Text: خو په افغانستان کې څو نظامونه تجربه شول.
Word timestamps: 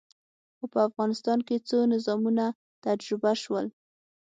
خو 0.57 0.65
په 0.73 0.79
افغانستان 0.89 1.39
کې 1.47 1.65
څو 1.69 1.77
نظامونه 1.93 2.45
تجربه 2.85 3.31
شول. 3.43 3.65